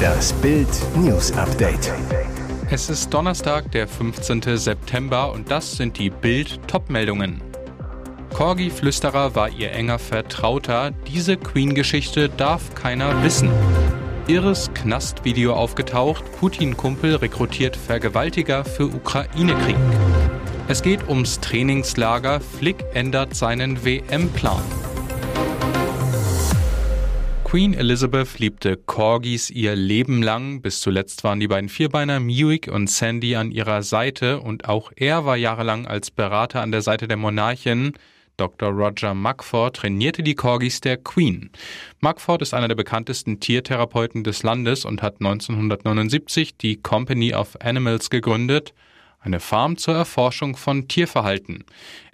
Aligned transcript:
Das 0.00 0.32
Bild 0.34 0.68
News 0.96 1.32
Update. 1.32 1.92
Es 2.70 2.88
ist 2.88 3.12
Donnerstag, 3.12 3.70
der 3.72 3.88
15. 3.88 4.56
September 4.56 5.32
und 5.32 5.50
das 5.50 5.72
sind 5.72 5.98
die 5.98 6.10
Bild 6.10 6.60
Topmeldungen. 6.68 7.42
Corgi 8.34 8.70
Flüsterer 8.70 9.34
war 9.34 9.50
ihr 9.50 9.72
enger 9.72 9.98
Vertrauter. 9.98 10.92
Diese 11.08 11.36
Queen-Geschichte 11.36 12.28
darf 12.28 12.74
keiner 12.74 13.22
wissen. 13.22 13.50
Irres 14.28 14.70
Knastvideo 14.72 15.54
aufgetaucht. 15.54 16.24
Putin-Kumpel 16.38 17.16
rekrutiert 17.16 17.76
Vergewaltiger 17.76 18.64
für 18.64 18.86
Ukraine-Krieg. 18.86 19.76
Es 20.68 20.82
geht 20.82 21.08
ums 21.08 21.40
Trainingslager. 21.40 22.40
Flick 22.40 22.84
ändert 22.94 23.34
seinen 23.34 23.84
WM-Plan. 23.84 24.62
Queen 27.50 27.74
Elizabeth 27.74 28.38
liebte 28.38 28.76
Corgis 28.76 29.50
ihr 29.50 29.74
Leben 29.74 30.22
lang. 30.22 30.62
Bis 30.62 30.78
zuletzt 30.78 31.24
waren 31.24 31.40
die 31.40 31.48
beiden 31.48 31.68
Vierbeiner 31.68 32.20
Muick 32.20 32.68
und 32.68 32.88
Sandy 32.88 33.34
an 33.34 33.50
ihrer 33.50 33.82
Seite 33.82 34.38
und 34.38 34.68
auch 34.68 34.92
er 34.94 35.24
war 35.24 35.36
jahrelang 35.36 35.84
als 35.84 36.12
Berater 36.12 36.62
an 36.62 36.70
der 36.70 36.82
Seite 36.82 37.08
der 37.08 37.16
Monarchin. 37.16 37.94
Dr. 38.36 38.68
Roger 38.70 39.14
Mugford 39.14 39.78
trainierte 39.78 40.22
die 40.22 40.36
Corgis 40.36 40.80
der 40.80 40.96
Queen. 40.96 41.50
Mugford 41.98 42.40
ist 42.40 42.54
einer 42.54 42.68
der 42.68 42.76
bekanntesten 42.76 43.40
Tiertherapeuten 43.40 44.22
des 44.22 44.44
Landes 44.44 44.84
und 44.84 45.02
hat 45.02 45.16
1979 45.16 46.56
die 46.56 46.76
Company 46.76 47.34
of 47.34 47.56
Animals 47.60 48.10
gegründet 48.10 48.74
eine 49.20 49.38
Farm 49.38 49.76
zur 49.76 49.94
Erforschung 49.94 50.56
von 50.56 50.88
Tierverhalten. 50.88 51.64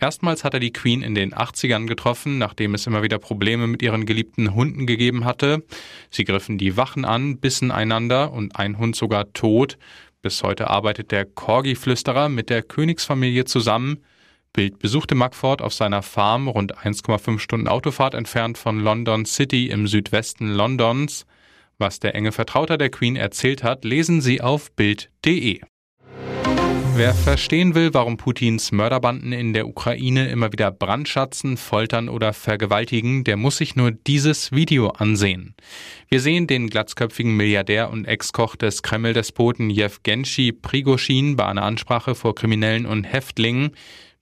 Erstmals 0.00 0.42
hat 0.42 0.54
er 0.54 0.60
die 0.60 0.72
Queen 0.72 1.02
in 1.02 1.14
den 1.14 1.32
80ern 1.32 1.86
getroffen, 1.86 2.38
nachdem 2.38 2.74
es 2.74 2.86
immer 2.86 3.02
wieder 3.02 3.18
Probleme 3.18 3.68
mit 3.68 3.80
ihren 3.80 4.06
geliebten 4.06 4.54
Hunden 4.54 4.86
gegeben 4.86 5.24
hatte. 5.24 5.62
Sie 6.10 6.24
griffen 6.24 6.58
die 6.58 6.76
Wachen 6.76 7.04
an, 7.04 7.38
bissen 7.38 7.70
einander 7.70 8.32
und 8.32 8.56
ein 8.56 8.78
Hund 8.78 8.96
sogar 8.96 9.32
tot. 9.32 9.78
Bis 10.20 10.42
heute 10.42 10.68
arbeitet 10.68 11.12
der 11.12 11.24
Corgi-Flüsterer 11.24 12.28
mit 12.28 12.50
der 12.50 12.62
Königsfamilie 12.62 13.44
zusammen. 13.44 13.98
Bild 14.52 14.80
besuchte 14.80 15.14
Mugford 15.14 15.62
auf 15.62 15.74
seiner 15.74 16.02
Farm, 16.02 16.48
rund 16.48 16.76
1,5 16.76 17.38
Stunden 17.38 17.68
Autofahrt 17.68 18.14
entfernt 18.14 18.58
von 18.58 18.80
London 18.80 19.26
City 19.26 19.68
im 19.68 19.86
Südwesten 19.86 20.48
Londons. 20.48 21.26
Was 21.78 22.00
der 22.00 22.14
enge 22.14 22.32
Vertrauter 22.32 22.78
der 22.78 22.90
Queen 22.90 23.14
erzählt 23.14 23.62
hat, 23.62 23.84
lesen 23.84 24.20
Sie 24.20 24.40
auf 24.40 24.72
Bild.de. 24.72 25.60
Wer 26.98 27.12
verstehen 27.12 27.74
will, 27.74 27.92
warum 27.92 28.16
Putins 28.16 28.72
Mörderbanden 28.72 29.30
in 29.32 29.52
der 29.52 29.68
Ukraine 29.68 30.30
immer 30.30 30.50
wieder 30.52 30.70
brandschatzen, 30.70 31.58
foltern 31.58 32.08
oder 32.08 32.32
vergewaltigen, 32.32 33.22
der 33.22 33.36
muss 33.36 33.58
sich 33.58 33.76
nur 33.76 33.90
dieses 33.90 34.50
Video 34.50 34.88
ansehen. 34.88 35.54
Wir 36.08 36.22
sehen 36.22 36.46
den 36.46 36.70
glatzköpfigen 36.70 37.36
Milliardär 37.36 37.90
und 37.90 38.06
Ex-Koch 38.06 38.56
des 38.56 38.82
Kreml-Despoten 38.82 39.68
Jewgenshi 39.68 40.52
Prigoschin 40.52 41.36
bei 41.36 41.44
einer 41.44 41.64
Ansprache 41.64 42.14
vor 42.14 42.34
Kriminellen 42.34 42.86
und 42.86 43.04
Häftlingen. 43.04 43.72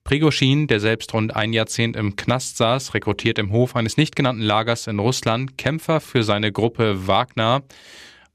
Prigoschin, 0.03 0.67
der 0.67 0.81
selbst 0.81 1.15
rund 1.15 1.37
ein 1.37 1.53
Jahrzehnt 1.53 1.95
im 1.95 2.17
Knast 2.17 2.57
saß, 2.57 2.93
rekrutiert 2.95 3.39
im 3.39 3.53
Hof 3.53 3.77
eines 3.77 3.97
nicht 3.97 4.17
genannten 4.17 4.43
Lagers 4.43 4.89
in 4.89 4.99
Russland 4.99 5.57
Kämpfer 5.59 6.01
für 6.01 6.25
seine 6.25 6.51
Gruppe 6.51 7.07
Wagner. 7.07 7.63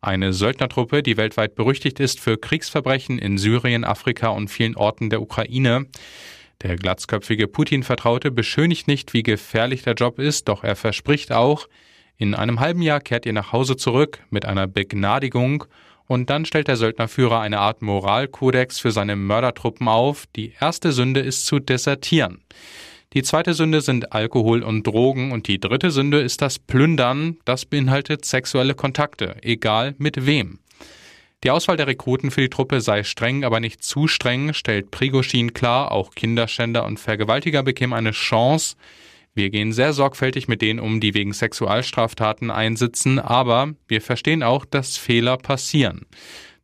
Eine 0.02 0.32
Söldnertruppe, 0.32 1.04
die 1.04 1.18
weltweit 1.18 1.56
berüchtigt 1.56 2.00
ist 2.00 2.22
für 2.22 2.38
Kriegsverbrechen 2.38 3.20
in 3.20 3.38
Syrien, 3.38 3.84
Afrika 3.84 4.30
und 4.30 4.48
vielen 4.48 4.78
Orten 4.78 5.10
der 5.10 5.22
Ukraine. 5.22 5.88
Der 6.62 6.78
glatzköpfige 6.78 7.48
Putin-Vertraute 7.48 8.32
beschönigt 8.32 8.88
nicht, 8.88 9.14
wie 9.14 9.24
gefährlich 9.24 9.84
der 9.84 9.96
Job 9.96 10.18
ist, 10.18 10.48
doch 10.48 10.64
er 10.64 10.78
verspricht 10.78 11.34
auch, 11.34 11.68
in 12.18 12.34
einem 12.34 12.60
halben 12.60 12.82
Jahr 12.82 13.02
kehrt 13.02 13.26
ihr 13.26 13.34
nach 13.34 13.52
Hause 13.52 13.76
zurück 13.76 14.20
mit 14.30 14.46
einer 14.46 14.68
Begnadigung 14.68 15.66
und 16.06 16.30
dann 16.30 16.44
stellt 16.44 16.68
der 16.68 16.76
Söldnerführer 16.76 17.40
eine 17.40 17.60
Art 17.60 17.82
Moralkodex 17.82 18.80
für 18.80 18.92
seine 18.92 19.16
Mördertruppen 19.16 19.88
auf. 19.88 20.26
Die 20.36 20.54
erste 20.60 20.92
Sünde 20.92 21.20
ist 21.20 21.46
zu 21.46 21.60
desertieren. 21.60 22.42
Die 23.14 23.24
zweite 23.24 23.56
Sünde 23.56 23.82
sind 23.82 24.14
Alkohol 24.14 24.62
und 24.62 24.86
Drogen 24.86 25.32
und 25.32 25.48
die 25.48 25.60
dritte 25.60 25.90
Sünde 25.90 26.20
ist 26.22 26.44
das 26.44 26.60
Plündern. 26.60 27.38
Das 27.44 27.66
beinhaltet 27.66 28.24
sexuelle 28.24 28.76
Kontakte, 28.76 29.36
egal 29.42 29.96
mit 29.98 30.28
wem. 30.28 30.60
Die 31.44 31.50
Auswahl 31.50 31.76
der 31.76 31.88
Rekruten 31.88 32.30
für 32.30 32.42
die 32.42 32.50
Truppe 32.50 32.82
sei 32.82 33.04
streng, 33.04 33.44
aber 33.44 33.60
nicht 33.60 33.84
zu 33.84 34.08
streng, 34.08 34.54
stellt 34.54 34.92
Prigoschin 34.92 35.54
klar. 35.54 35.92
Auch 35.92 36.12
Kinderschänder 36.14 36.86
und 36.86 37.00
Vergewaltiger 37.00 37.64
bekämen 37.64 37.94
eine 37.94 38.12
Chance. 38.12 38.76
Wir 39.34 39.50
gehen 39.50 39.74
sehr 39.74 39.94
sorgfältig 39.94 40.48
mit 40.48 40.62
denen 40.62 40.80
um, 40.80 41.00
die 41.00 41.16
wegen 41.16 41.34
Sexualstraftaten 41.34 42.52
einsitzen, 42.52 43.18
aber 43.18 43.74
wir 43.88 44.02
verstehen 44.02 44.44
auch, 44.44 44.66
dass 44.66 44.98
Fehler 44.98 45.38
passieren. 45.38 46.06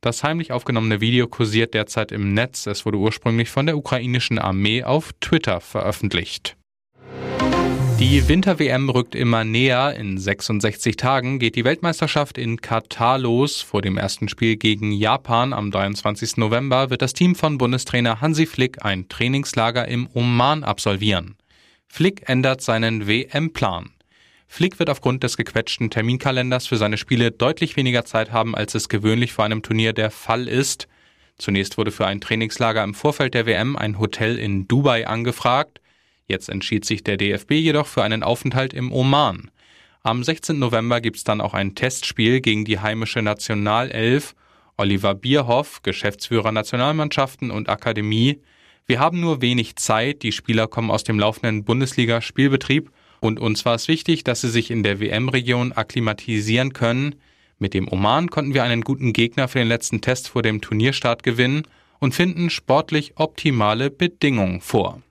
Das 0.05 0.23
heimlich 0.23 0.51
aufgenommene 0.51 1.01
Video 1.01 1.25
kursiert 1.25 1.73
derzeit 1.73 2.11
im 2.11 2.35
Netz. 2.35 2.67
Es 2.67 2.85
wurde 2.85 2.99
ursprünglich 2.99 3.49
von 3.49 3.65
der 3.65 3.75
ukrainischen 3.75 4.37
Armee 4.37 4.83
auf 4.83 5.13
Twitter 5.19 5.59
veröffentlicht. 5.61 6.55
Die 7.97 8.27
Winter-WM 8.27 8.91
rückt 8.91 9.15
immer 9.15 9.43
näher. 9.43 9.95
In 9.95 10.19
66 10.19 10.95
Tagen 10.95 11.39
geht 11.39 11.55
die 11.55 11.65
Weltmeisterschaft 11.65 12.37
in 12.37 12.61
Katar 12.61 13.17
los. 13.17 13.61
Vor 13.61 13.81
dem 13.81 13.97
ersten 13.97 14.29
Spiel 14.29 14.57
gegen 14.57 14.91
Japan 14.91 15.53
am 15.53 15.71
23. 15.71 16.37
November 16.37 16.91
wird 16.91 17.01
das 17.01 17.13
Team 17.13 17.33
von 17.33 17.57
Bundestrainer 17.57 18.21
Hansi 18.21 18.45
Flick 18.45 18.85
ein 18.85 19.09
Trainingslager 19.09 19.87
im 19.87 20.07
Oman 20.13 20.63
absolvieren. 20.63 21.35
Flick 21.87 22.29
ändert 22.29 22.61
seinen 22.61 23.07
WM-Plan. 23.07 23.94
Flick 24.47 24.79
wird 24.79 24.89
aufgrund 24.89 25.23
des 25.23 25.37
gequetschten 25.37 25.89
Terminkalenders 25.89 26.67
für 26.67 26.77
seine 26.77 26.97
Spiele 26.97 27.31
deutlich 27.31 27.75
weniger 27.75 28.05
Zeit 28.05 28.31
haben, 28.31 28.55
als 28.55 28.75
es 28.75 28.89
gewöhnlich 28.89 29.33
vor 29.33 29.45
einem 29.45 29.61
Turnier 29.61 29.93
der 29.93 30.11
Fall 30.11 30.47
ist. 30.47 30.87
Zunächst 31.37 31.77
wurde 31.77 31.91
für 31.91 32.07
ein 32.07 32.21
Trainingslager 32.21 32.83
im 32.83 32.93
Vorfeld 32.93 33.33
der 33.33 33.45
WM 33.45 33.75
ein 33.75 33.99
Hotel 33.99 34.37
in 34.37 34.67
Dubai 34.67 35.07
angefragt. 35.07 35.81
Jetzt 36.27 36.49
entschied 36.49 36.85
sich 36.85 37.03
der 37.03 37.17
DFB 37.17 37.51
jedoch 37.51 37.87
für 37.87 38.03
einen 38.03 38.23
Aufenthalt 38.23 38.73
im 38.73 38.91
Oman. 38.91 39.51
Am 40.01 40.23
16. 40.23 40.59
November 40.59 41.01
gibt's 41.01 41.23
dann 41.23 41.41
auch 41.41 41.53
ein 41.53 41.75
Testspiel 41.75 42.39
gegen 42.39 42.63
die 42.63 42.79
heimische 42.79 43.21
Nationalelf. 43.21 44.35
Oliver 44.77 45.15
Bierhoff, 45.15 45.81
Geschäftsführer 45.83 46.51
Nationalmannschaften 46.51 47.49
und 47.49 47.69
Akademie. 47.69 48.41
Wir 48.85 48.99
haben 48.99 49.19
nur 49.19 49.41
wenig 49.41 49.77
Zeit, 49.77 50.21
die 50.21 50.31
Spieler 50.31 50.67
kommen 50.67 50.91
aus 50.91 51.03
dem 51.03 51.17
laufenden 51.17 51.63
Bundesliga-Spielbetrieb 51.63 52.91
und 53.19 53.39
uns 53.39 53.65
war 53.65 53.75
es 53.75 53.87
wichtig, 53.87 54.23
dass 54.23 54.41
sie 54.41 54.49
sich 54.49 54.71
in 54.71 54.83
der 54.83 54.99
WM-Region 54.99 55.71
akklimatisieren 55.71 56.73
können. 56.73 57.15
Mit 57.57 57.73
dem 57.73 57.91
Oman 57.91 58.29
konnten 58.29 58.53
wir 58.53 58.63
einen 58.63 58.81
guten 58.81 59.13
Gegner 59.13 59.47
für 59.47 59.59
den 59.59 59.67
letzten 59.67 60.01
Test 60.01 60.29
vor 60.29 60.41
dem 60.41 60.61
Turnierstart 60.61 61.23
gewinnen 61.23 61.63
und 61.99 62.13
finden 62.13 62.49
sportlich 62.49 63.13
optimale 63.15 63.89
Bedingungen 63.89 64.61
vor. 64.61 65.01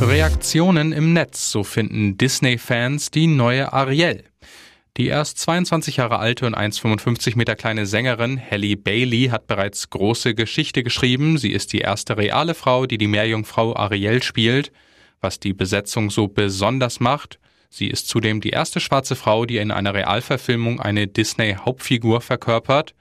Reaktionen 0.00 0.92
im 0.92 1.12
Netz, 1.12 1.50
so 1.50 1.62
finden 1.62 2.18
Disney-Fans 2.18 3.10
die 3.10 3.28
neue 3.28 3.72
Ariel. 3.72 4.24
Die 4.96 5.06
erst 5.06 5.38
22 5.38 5.98
Jahre 5.98 6.18
alte 6.18 6.46
und 6.46 6.56
1,55 6.56 7.36
Meter 7.36 7.54
kleine 7.54 7.86
Sängerin 7.86 8.38
Halle 8.38 8.76
Bailey 8.76 9.28
hat 9.28 9.46
bereits 9.46 9.88
große 9.88 10.34
Geschichte 10.34 10.82
geschrieben. 10.82 11.38
Sie 11.38 11.52
ist 11.52 11.72
die 11.72 11.78
erste 11.78 12.16
reale 12.16 12.54
Frau, 12.54 12.86
die 12.86 12.98
die 12.98 13.06
Meerjungfrau 13.06 13.76
Ariel 13.76 14.22
spielt 14.22 14.72
was 15.22 15.40
die 15.40 15.54
Besetzung 15.54 16.10
so 16.10 16.28
besonders 16.28 17.00
macht. 17.00 17.38
Sie 17.70 17.86
ist 17.86 18.08
zudem 18.08 18.42
die 18.42 18.50
erste 18.50 18.80
schwarze 18.80 19.16
Frau, 19.16 19.46
die 19.46 19.56
in 19.56 19.70
einer 19.70 19.94
Realverfilmung 19.94 20.80
eine 20.80 21.06
Disney-Hauptfigur 21.06 22.20
verkörpert. 22.20 22.94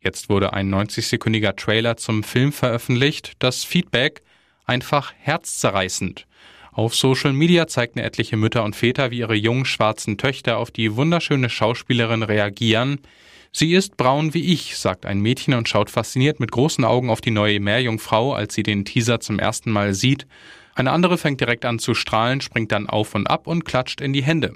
Jetzt 0.00 0.28
wurde 0.28 0.52
ein 0.52 0.74
90-sekündiger 0.74 1.54
Trailer 1.54 1.96
zum 1.96 2.24
Film 2.24 2.52
veröffentlicht. 2.52 3.34
Das 3.38 3.62
Feedback 3.62 4.22
einfach 4.64 5.12
herzzerreißend. 5.16 6.26
Auf 6.72 6.94
Social 6.94 7.32
Media 7.32 7.66
zeigten 7.68 8.00
etliche 8.00 8.36
Mütter 8.36 8.64
und 8.64 8.76
Väter, 8.76 9.10
wie 9.10 9.20
ihre 9.20 9.34
jungen 9.34 9.64
schwarzen 9.64 10.18
Töchter 10.18 10.58
auf 10.58 10.70
die 10.70 10.94
wunderschöne 10.96 11.48
Schauspielerin 11.48 12.22
reagieren. 12.22 12.98
Sie 13.50 13.72
ist 13.74 13.96
braun 13.96 14.34
wie 14.34 14.52
ich, 14.52 14.76
sagt 14.76 15.06
ein 15.06 15.20
Mädchen 15.20 15.54
und 15.54 15.68
schaut 15.68 15.88
fasziniert 15.88 16.38
mit 16.40 16.52
großen 16.52 16.84
Augen 16.84 17.08
auf 17.08 17.22
die 17.22 17.30
neue 17.30 17.60
Meerjungfrau, 17.60 18.34
als 18.34 18.54
sie 18.54 18.62
den 18.62 18.84
Teaser 18.84 19.20
zum 19.20 19.38
ersten 19.38 19.70
Mal 19.70 19.94
sieht. 19.94 20.26
Eine 20.76 20.92
andere 20.92 21.16
fängt 21.16 21.40
direkt 21.40 21.64
an 21.64 21.78
zu 21.78 21.94
strahlen, 21.94 22.42
springt 22.42 22.70
dann 22.70 22.86
auf 22.86 23.14
und 23.14 23.26
ab 23.28 23.46
und 23.46 23.64
klatscht 23.64 24.02
in 24.02 24.12
die 24.12 24.22
Hände. 24.22 24.52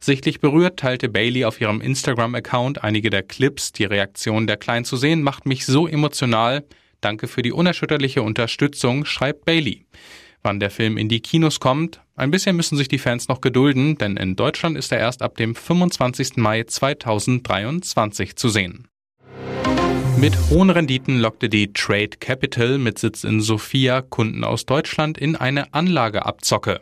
Sichtlich 0.00 0.40
berührt 0.40 0.78
teilte 0.78 1.10
Bailey 1.10 1.44
auf 1.44 1.60
ihrem 1.60 1.82
Instagram-Account 1.82 2.82
einige 2.82 3.10
der 3.10 3.22
Clips. 3.22 3.72
Die 3.72 3.84
Reaktion 3.84 4.46
der 4.46 4.56
Kleinen 4.56 4.86
zu 4.86 4.96
sehen 4.96 5.22
macht 5.22 5.44
mich 5.44 5.66
so 5.66 5.86
emotional. 5.86 6.64
Danke 7.02 7.28
für 7.28 7.42
die 7.42 7.52
unerschütterliche 7.52 8.22
Unterstützung, 8.22 9.04
schreibt 9.04 9.44
Bailey. 9.44 9.84
Wann 10.42 10.58
der 10.58 10.70
Film 10.70 10.96
in 10.96 11.10
die 11.10 11.20
Kinos 11.20 11.60
kommt, 11.60 12.00
ein 12.16 12.30
bisschen 12.30 12.56
müssen 12.56 12.78
sich 12.78 12.88
die 12.88 12.98
Fans 12.98 13.28
noch 13.28 13.42
gedulden, 13.42 13.98
denn 13.98 14.16
in 14.16 14.36
Deutschland 14.36 14.78
ist 14.78 14.90
er 14.90 14.98
erst 14.98 15.20
ab 15.20 15.36
dem 15.36 15.54
25. 15.54 16.36
Mai 16.36 16.64
2023 16.64 18.36
zu 18.36 18.48
sehen. 18.48 18.88
Mit 20.20 20.36
hohen 20.50 20.70
Renditen 20.70 21.20
lockte 21.20 21.48
die 21.48 21.72
Trade 21.72 22.16
Capital 22.18 22.78
mit 22.78 22.98
Sitz 22.98 23.22
in 23.22 23.40
Sofia 23.40 24.02
Kunden 24.02 24.42
aus 24.42 24.66
Deutschland 24.66 25.16
in 25.16 25.36
eine 25.36 25.72
Anlageabzocke. 25.74 26.80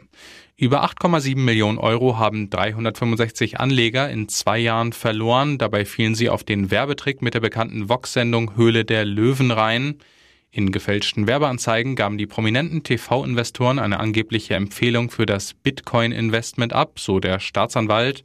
Über 0.57 0.83
8,7 0.85 1.37
Millionen 1.37 1.77
Euro 1.77 2.19
haben 2.19 2.49
365 2.49 3.61
Anleger 3.61 4.09
in 4.09 4.31
zwei 4.31 4.59
Jahren 4.59 4.95
verloren. 4.95 5.59
Dabei 5.59 5.85
fielen 5.85 6.15
sie 6.15 6.31
auf 6.31 6.45
den 6.45 6.71
Werbetrick 6.71 7.21
mit 7.21 7.35
der 7.35 7.41
bekannten 7.41 7.91
Vox-Sendung 7.91 8.57
Höhle 8.57 8.87
der 8.87 9.05
Löwen 9.05 9.51
rein. 9.51 9.97
In 10.51 10.73
gefälschten 10.73 11.27
Werbeanzeigen 11.27 11.95
gaben 11.95 12.17
die 12.17 12.27
prominenten 12.27 12.85
TV-Investoren 12.85 13.79
eine 13.79 14.01
angebliche 14.01 14.55
Empfehlung 14.55 15.11
für 15.11 15.27
das 15.27 15.53
Bitcoin-Investment 15.53 16.73
ab, 16.73 16.99
so 16.99 17.21
der 17.21 17.39
Staatsanwalt. 17.39 18.25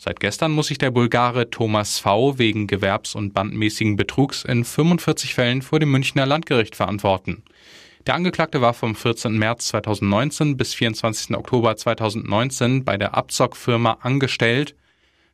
Seit 0.00 0.20
gestern 0.20 0.52
muss 0.52 0.68
sich 0.68 0.78
der 0.78 0.92
Bulgare 0.92 1.50
Thomas 1.50 1.98
V. 1.98 2.38
wegen 2.38 2.68
gewerbs- 2.68 3.16
und 3.16 3.34
bandmäßigen 3.34 3.96
Betrugs 3.96 4.44
in 4.44 4.64
45 4.64 5.34
Fällen 5.34 5.60
vor 5.60 5.80
dem 5.80 5.90
Münchner 5.90 6.24
Landgericht 6.24 6.76
verantworten. 6.76 7.42
Der 8.06 8.14
Angeklagte 8.14 8.60
war 8.60 8.74
vom 8.74 8.94
14. 8.94 9.36
März 9.36 9.66
2019 9.68 10.56
bis 10.56 10.72
24. 10.74 11.36
Oktober 11.36 11.76
2019 11.76 12.84
bei 12.84 12.96
der 12.96 13.16
Abzockfirma 13.16 13.98
angestellt 14.00 14.76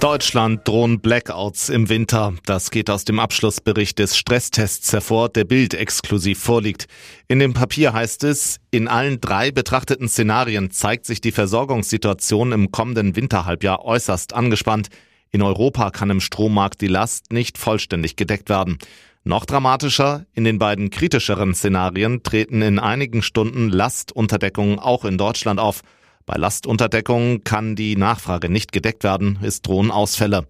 Deutschland 0.00 0.66
drohen 0.66 0.98
Blackouts 0.98 1.68
im 1.68 1.88
Winter. 1.88 2.34
Das 2.44 2.72
geht 2.72 2.90
aus 2.90 3.04
dem 3.04 3.20
Abschlussbericht 3.20 4.00
des 4.00 4.16
Stresstests 4.16 4.92
hervor, 4.92 5.28
der 5.28 5.44
Bild 5.44 5.74
exklusiv 5.74 6.40
vorliegt. 6.40 6.86
In 7.28 7.38
dem 7.38 7.54
Papier 7.54 7.92
heißt 7.92 8.24
es, 8.24 8.58
in 8.72 8.88
allen 8.88 9.20
drei 9.20 9.52
betrachteten 9.52 10.08
Szenarien 10.08 10.72
zeigt 10.72 11.06
sich 11.06 11.20
die 11.20 11.30
Versorgungssituation 11.30 12.50
im 12.50 12.72
kommenden 12.72 13.14
Winterhalbjahr 13.14 13.84
äußerst 13.84 14.34
angespannt. 14.34 14.88
In 15.30 15.40
Europa 15.40 15.90
kann 15.90 16.10
im 16.10 16.20
Strommarkt 16.20 16.80
die 16.80 16.88
Last 16.88 17.32
nicht 17.32 17.58
vollständig 17.58 18.16
gedeckt 18.16 18.48
werden. 18.48 18.78
Noch 19.24 19.44
dramatischer, 19.44 20.26
in 20.34 20.42
den 20.42 20.58
beiden 20.58 20.90
kritischeren 20.90 21.54
Szenarien 21.54 22.24
treten 22.24 22.60
in 22.60 22.80
einigen 22.80 23.22
Stunden 23.22 23.68
Lastunterdeckungen 23.68 24.80
auch 24.80 25.04
in 25.04 25.16
Deutschland 25.16 25.60
auf. 25.60 25.82
Bei 26.26 26.36
Lastunterdeckung 26.36 27.44
kann 27.44 27.76
die 27.76 27.96
Nachfrage 27.96 28.48
nicht 28.48 28.72
gedeckt 28.72 29.04
werden, 29.04 29.38
es 29.42 29.62
drohen 29.62 29.92
Ausfälle. 29.92 30.48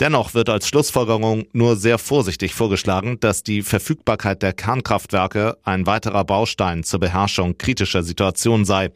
Dennoch 0.00 0.34
wird 0.34 0.48
als 0.48 0.66
Schlussfolgerung 0.66 1.44
nur 1.52 1.76
sehr 1.76 1.98
vorsichtig 1.98 2.52
vorgeschlagen, 2.52 3.20
dass 3.20 3.44
die 3.44 3.62
Verfügbarkeit 3.62 4.42
der 4.42 4.54
Kernkraftwerke 4.54 5.58
ein 5.62 5.86
weiterer 5.86 6.24
Baustein 6.24 6.82
zur 6.82 6.98
Beherrschung 6.98 7.58
kritischer 7.58 8.02
Situationen 8.02 8.64
sei. 8.64 8.90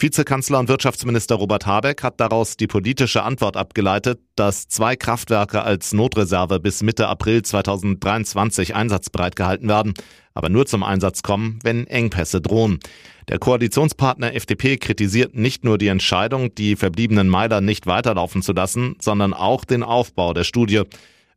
Vizekanzler 0.00 0.60
und 0.60 0.68
Wirtschaftsminister 0.68 1.34
Robert 1.34 1.66
Habeck 1.66 2.04
hat 2.04 2.20
daraus 2.20 2.56
die 2.56 2.68
politische 2.68 3.24
Antwort 3.24 3.56
abgeleitet, 3.56 4.20
dass 4.36 4.68
zwei 4.68 4.94
Kraftwerke 4.94 5.62
als 5.62 5.92
Notreserve 5.92 6.60
bis 6.60 6.84
Mitte 6.84 7.08
April 7.08 7.42
2023 7.42 8.76
einsatzbereit 8.76 9.34
gehalten 9.34 9.66
werden, 9.66 9.94
aber 10.34 10.50
nur 10.50 10.66
zum 10.66 10.84
Einsatz 10.84 11.24
kommen, 11.24 11.58
wenn 11.64 11.88
Engpässe 11.88 12.40
drohen. 12.40 12.78
Der 13.26 13.40
Koalitionspartner 13.40 14.34
FDP 14.34 14.76
kritisiert 14.76 15.34
nicht 15.34 15.64
nur 15.64 15.78
die 15.78 15.88
Entscheidung, 15.88 16.54
die 16.54 16.76
verbliebenen 16.76 17.28
Meiler 17.28 17.60
nicht 17.60 17.88
weiterlaufen 17.88 18.42
zu 18.42 18.52
lassen, 18.52 18.94
sondern 19.00 19.34
auch 19.34 19.64
den 19.64 19.82
Aufbau 19.82 20.32
der 20.32 20.44
Studie. 20.44 20.82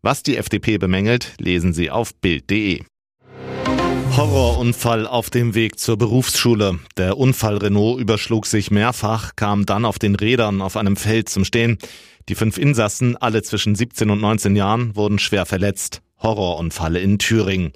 Was 0.03 0.21
die 0.21 0.37
FDP 0.37 0.77
bemängelt, 0.77 1.33
lesen 1.39 1.73
Sie 1.73 1.89
auf 1.89 2.13
Bild.de. 2.13 2.83
Horrorunfall 4.17 5.07
auf 5.07 5.29
dem 5.29 5.55
Weg 5.55 5.79
zur 5.79 5.97
Berufsschule. 5.97 6.79
Der 6.97 7.17
Unfall 7.17 7.57
Renault 7.57 8.01
überschlug 8.01 8.45
sich 8.45 8.69
mehrfach, 8.69 9.37
kam 9.37 9.65
dann 9.65 9.85
auf 9.85 9.99
den 9.99 10.15
Rädern 10.15 10.61
auf 10.61 10.75
einem 10.75 10.97
Feld 10.97 11.29
zum 11.29 11.45
Stehen. 11.45 11.77
Die 12.27 12.35
fünf 12.35 12.57
Insassen, 12.57 13.15
alle 13.15 13.41
zwischen 13.41 13.73
17 13.73 14.09
und 14.09 14.19
19 14.19 14.55
Jahren, 14.57 14.95
wurden 14.97 15.17
schwer 15.17 15.45
verletzt. 15.45 16.01
Horrorunfall 16.21 16.97
in 16.97 17.19
Thüringen. 17.19 17.71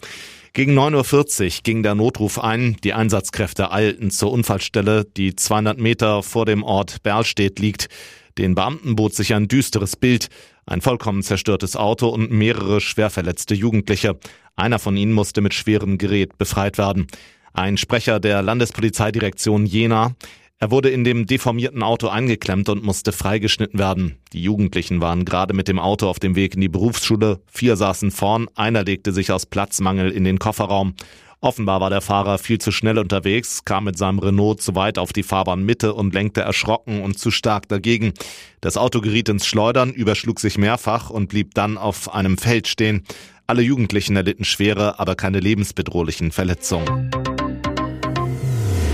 Gegen 0.56 0.80
9.40 0.80 1.44
Uhr 1.44 1.64
ging 1.64 1.84
der 1.84 1.96
Notruf 1.96 2.40
ein. 2.40 2.78
Die 2.82 2.94
Einsatzkräfte 2.94 3.74
eilten 3.74 4.10
zur 4.10 4.32
Unfallstelle, 4.32 5.04
die 5.04 5.36
200 5.36 5.78
Meter 5.78 6.24
vor 6.24 6.46
dem 6.46 6.64
Ort 6.64 7.04
Berlstedt 7.04 7.60
liegt. 7.60 7.90
Den 8.38 8.56
Beamten 8.56 8.96
bot 8.96 9.14
sich 9.14 9.34
ein 9.34 9.50
düsteres 9.50 9.98
Bild. 9.98 10.30
Ein 10.66 10.80
vollkommen 10.80 11.24
zerstörtes 11.24 11.76
Auto 11.76 12.08
und 12.08 12.32
mehrere 12.32 12.80
schwer 12.80 13.10
verletzte 13.10 13.54
Jugendliche. 13.54 14.18
Einer 14.56 14.80
von 14.80 14.96
ihnen 14.96 15.12
musste 15.12 15.42
mit 15.42 15.54
schwerem 15.54 15.98
Gerät 15.98 16.38
befreit 16.38 16.78
werden. 16.78 17.08
Ein 17.52 17.76
Sprecher 17.76 18.22
der 18.22 18.42
Landespolizeidirektion 18.42 19.66
Jena. 19.66 20.16
Er 20.58 20.72
wurde 20.72 20.90
in 20.90 21.04
dem 21.04 21.26
deformierten 21.26 21.84
Auto 21.84 22.08
eingeklemmt 22.08 22.70
und 22.70 22.84
musste 22.84 23.12
freigeschnitten 23.12 23.78
werden. 23.78 24.18
Die 24.32 24.42
Jugendlichen 24.42 25.02
waren 25.02 25.26
gerade 25.26 25.54
mit 25.54 25.68
dem 25.68 25.80
Auto 25.80 26.08
auf 26.08 26.20
dem 26.20 26.36
Weg 26.36 26.56
in 26.56 26.62
die 26.62 26.70
Berufsschule. 26.70 27.42
Vier 27.52 27.76
saßen 27.76 28.10
vorn, 28.10 28.48
einer 28.56 28.86
legte 28.86 29.12
sich 29.12 29.34
aus 29.34 29.46
Platzmangel 29.46 30.12
in 30.12 30.24
den 30.24 30.40
Kofferraum. 30.40 30.96
Offenbar 31.42 31.82
war 31.82 31.90
der 31.90 32.02
Fahrer 32.02 32.38
viel 32.38 32.58
zu 32.58 32.72
schnell 32.72 32.98
unterwegs, 32.98 33.66
kam 33.66 33.84
mit 33.84 33.98
seinem 33.98 34.20
Renault 34.20 34.62
zu 34.62 34.76
weit 34.76 34.98
auf 34.98 35.12
die 35.12 35.24
Fahrbahnmitte 35.24 35.94
und 35.94 36.14
lenkte 36.14 36.42
erschrocken 36.42 37.02
und 37.02 37.20
zu 37.20 37.32
stark 37.32 37.68
dagegen. 37.68 38.14
Das 38.62 38.78
Auto 38.78 39.02
geriet 39.02 39.28
ins 39.28 39.46
Schleudern, 39.46 39.92
überschlug 39.94 40.40
sich 40.40 40.58
mehrfach 40.58 41.10
und 41.10 41.28
blieb 41.28 41.54
dann 41.54 41.78
auf 41.78 42.16
einem 42.16 42.38
Feld 42.38 42.68
stehen. 42.68 43.04
Alle 43.46 43.62
Jugendlichen 43.62 44.16
erlitten 44.16 44.46
schwere, 44.46 45.00
aber 45.00 45.16
keine 45.16 45.40
lebensbedrohlichen 45.40 46.32
Verletzungen. 46.32 47.12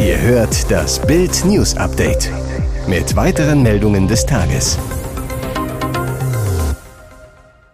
Ihr 0.01 0.19
hört 0.19 0.71
das 0.71 0.99
Bild 1.05 1.45
News 1.45 1.77
Update 1.77 2.31
mit 2.87 3.15
weiteren 3.15 3.61
Meldungen 3.61 4.07
des 4.07 4.25
Tages. 4.25 4.79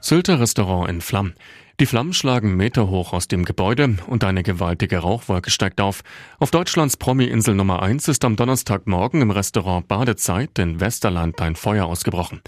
Sylter 0.01 0.37
Restaurant 0.37 0.89
in 0.89 0.99
Flammen. 0.99 1.35
Die 1.79 1.85
Flammen 1.85 2.11
schlagen 2.11 2.57
meterhoch 2.57 3.13
aus 3.13 3.29
dem 3.29 3.45
Gebäude 3.45 3.95
und 4.07 4.25
eine 4.25 4.43
gewaltige 4.43 4.97
Rauchwolke 4.97 5.49
steigt 5.51 5.79
auf. 5.79 6.03
Auf 6.37 6.51
Deutschlands 6.51 6.97
Promi-Insel 6.97 7.55
Nummer 7.55 7.81
1 7.81 8.09
ist 8.09 8.25
am 8.25 8.35
Donnerstagmorgen 8.35 9.21
im 9.21 9.31
Restaurant 9.31 9.87
Badezeit 9.87 10.59
in 10.59 10.81
Westerland 10.81 11.39
ein 11.39 11.55
Feuer 11.55 11.85
ausgebrochen. 11.85 12.41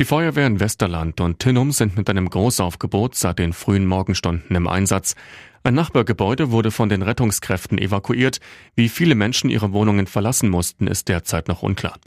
Die 0.00 0.06
Feuerwehr 0.06 0.46
in 0.46 0.60
Westerland 0.60 1.20
und 1.20 1.40
Tinnum 1.40 1.72
sind 1.72 1.94
mit 1.98 2.08
einem 2.08 2.30
Großaufgebot 2.30 3.14
seit 3.14 3.38
den 3.38 3.52
frühen 3.52 3.84
Morgenstunden 3.84 4.56
im 4.56 4.66
Einsatz. 4.66 5.14
Ein 5.62 5.74
Nachbargebäude 5.74 6.50
wurde 6.50 6.70
von 6.70 6.88
den 6.88 7.02
Rettungskräften 7.02 7.76
evakuiert. 7.76 8.40
Wie 8.74 8.88
viele 8.88 9.14
Menschen 9.14 9.50
ihre 9.50 9.74
Wohnungen 9.74 10.06
verlassen 10.06 10.48
mussten, 10.48 10.86
ist 10.86 11.08
derzeit 11.10 11.48
noch 11.48 11.62
unklar. 11.62 11.98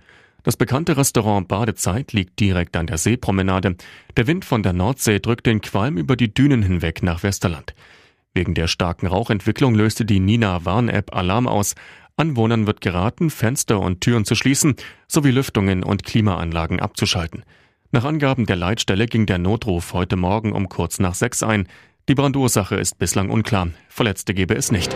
Das 0.41 0.57
bekannte 0.57 0.97
Restaurant 0.97 1.47
Badezeit 1.47 2.13
liegt 2.13 2.39
direkt 2.39 2.75
an 2.77 2.87
der 2.87 2.97
Seepromenade. 2.97 3.75
Der 4.17 4.25
Wind 4.25 4.43
von 4.43 4.63
der 4.63 4.73
Nordsee 4.73 5.19
drückt 5.19 5.45
den 5.45 5.61
Qualm 5.61 5.97
über 5.97 6.15
die 6.15 6.33
Dünen 6.33 6.63
hinweg 6.63 7.03
nach 7.03 7.21
Westerland. 7.21 7.75
Wegen 8.33 8.55
der 8.55 8.67
starken 8.67 9.05
Rauchentwicklung 9.05 9.75
löste 9.75 10.03
die 10.03 10.19
Nina 10.19 10.65
Warn-App 10.65 11.15
Alarm 11.15 11.45
aus. 11.45 11.75
Anwohnern 12.17 12.65
wird 12.65 12.81
geraten, 12.81 13.29
Fenster 13.29 13.79
und 13.79 14.01
Türen 14.01 14.25
zu 14.25 14.33
schließen 14.33 14.77
sowie 15.07 15.29
Lüftungen 15.29 15.83
und 15.83 16.03
Klimaanlagen 16.03 16.79
abzuschalten. 16.79 17.43
Nach 17.95 18.05
Angaben 18.05 18.47
der 18.47 18.55
Leitstelle 18.55 19.05
ging 19.05 19.27
der 19.27 19.37
Notruf 19.37 19.93
heute 19.93 20.15
Morgen 20.15 20.51
um 20.51 20.67
kurz 20.67 20.97
nach 20.97 21.13
sechs 21.13 21.43
ein. 21.43 21.67
Die 22.09 22.15
Brandursache 22.15 22.75
ist 22.75 22.97
bislang 22.97 23.29
unklar. 23.29 23.67
Verletzte 23.87 24.33
gebe 24.33 24.55
es 24.55 24.71
nicht. 24.71 24.95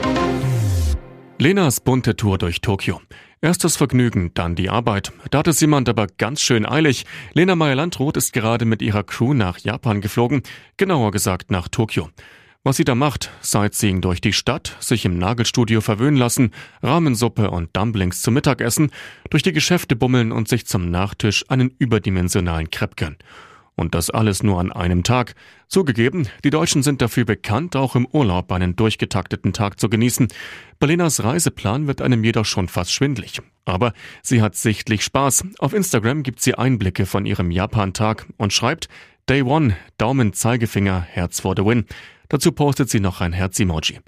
Lenas 1.38 1.80
bunte 1.80 2.16
Tour 2.16 2.39
durch 2.39 2.60
Tokio. 2.60 3.00
Erstes 3.39 3.77
Vergnügen, 3.77 4.32
dann 4.34 4.56
die 4.56 4.72
Arbeit. 4.72 5.12
Da 5.30 5.38
hat 5.38 5.48
es 5.48 5.62
jemand 5.62 5.88
aber 5.89 6.08
ganz 6.08 6.42
schön 6.42 6.66
eilig. 6.66 7.06
Lena 7.34 7.56
Meyer-Landrut 7.56 8.18
ist 8.18 8.34
gerade 8.34 8.66
mit 8.66 8.82
ihrer 8.82 9.04
Crew 9.04 9.36
nach 9.36 9.60
Japan 9.60 10.01
geflogen, 10.01 10.42
genauer 10.77 11.12
gesagt 11.12 11.51
nach 11.51 11.68
Tokio. 11.68 12.10
Was 12.67 12.75
sie 12.75 12.83
da 12.83 12.95
macht, 12.95 13.31
Sightseeing 13.39 14.01
durch 14.01 14.19
die 14.19 14.33
Stadt, 14.33 14.75
sich 14.81 15.05
im 15.05 15.17
Nagelstudio 15.17 15.79
verwöhnen 15.79 16.17
lassen, 16.17 16.51
Ramensuppe 16.83 17.50
und 17.50 17.69
Dumplings 17.74 18.21
zum 18.21 18.33
Mittagessen, 18.33 18.91
durch 19.29 19.41
die 19.41 19.53
Geschäfte 19.53 19.95
bummeln 19.95 20.33
und 20.33 20.50
sich 20.50 20.67
zum 20.67 20.91
Nachtisch 20.91 21.45
einen 21.47 21.74
überdimensionalen 21.79 22.69
Crepe 22.69 22.95
gönnen. 22.97 23.17
Und 23.75 23.95
das 23.95 24.09
alles 24.09 24.43
nur 24.43 24.59
an 24.59 24.74
einem 24.74 25.03
Tag. 25.03 25.36
Zugegeben, 25.69 26.27
die 26.43 26.50
Deutschen 26.50 26.83
sind 26.83 27.01
dafür 27.01 27.24
bekannt, 27.24 27.77
auch 27.77 27.95
im 27.95 28.05
Urlaub 28.05 28.51
einen 28.51 28.75
durchgetakteten 28.75 29.53
Tag 29.53 29.79
zu 29.79 29.88
genießen. 29.88 30.27
Berlinas 30.77 31.24
Reiseplan 31.24 31.88
wird 31.88 32.01
einem 32.01 32.21
jedoch 32.25 32.43
schon 32.43 32.67
fast 32.67 32.91
schwindlig. 32.91 33.41
Aber 33.63 33.93
sie 34.21 34.41
hat 34.41 34.55
sichtlich 34.55 35.05
Spaß. 35.05 35.45
Auf 35.59 35.71
Instagram 35.71 36.21
gibt 36.21 36.41
sie 36.41 36.55
Einblicke 36.55 37.05
von 37.05 37.25
ihrem 37.25 37.50
Japan-Tag 37.50 38.25
und 38.36 38.51
schreibt 38.51 38.89
Day 39.29 39.41
One, 39.41 39.77
Daumen, 39.97 40.33
Zeigefinger, 40.33 41.00
Herz 41.01 41.39
for 41.39 41.53
the 41.55 41.63
win. 41.63 41.86
Dazu 42.29 42.51
postet 42.51 42.89
sie 42.89 43.00
noch 43.00 43.22
ein 43.22 43.34
Herz-Emoji. 43.34 44.00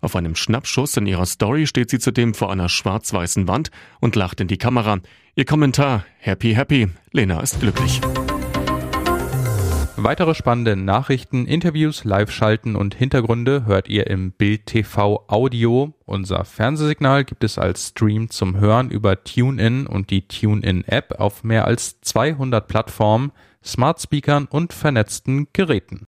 Auf 0.00 0.14
einem 0.14 0.36
Schnappschuss 0.36 0.96
in 0.96 1.06
ihrer 1.06 1.26
Story 1.26 1.66
steht 1.66 1.90
sie 1.90 1.98
zudem 1.98 2.34
vor 2.34 2.52
einer 2.52 2.68
schwarz-weißen 2.68 3.48
Wand 3.48 3.70
und 4.00 4.14
lacht 4.14 4.40
in 4.40 4.48
die 4.48 4.58
Kamera. 4.58 4.98
Ihr 5.34 5.44
Kommentar, 5.44 6.04
Happy 6.18 6.54
Happy, 6.54 6.88
Lena 7.12 7.40
ist 7.40 7.60
glücklich. 7.60 8.00
Weitere 9.98 10.34
spannende 10.34 10.76
Nachrichten, 10.76 11.46
Interviews, 11.46 12.04
Live-Schalten 12.04 12.76
und 12.76 12.94
Hintergründe 12.94 13.64
hört 13.64 13.88
ihr 13.88 14.06
im 14.06 14.30
Bild 14.30 14.66
TV 14.66 15.24
Audio. 15.26 15.94
Unser 16.04 16.44
Fernsehsignal 16.44 17.24
gibt 17.24 17.42
es 17.42 17.58
als 17.58 17.88
Stream 17.88 18.28
zum 18.28 18.60
Hören 18.60 18.90
über 18.90 19.24
TuneIn 19.24 19.86
und 19.86 20.10
die 20.10 20.28
TuneIn-App 20.28 21.18
auf 21.18 21.44
mehr 21.44 21.64
als 21.64 22.00
200 22.02 22.68
Plattformen, 22.68 23.32
Smart 23.64 24.00
Speakern 24.00 24.44
und 24.44 24.74
vernetzten 24.74 25.48
Geräten. 25.54 26.04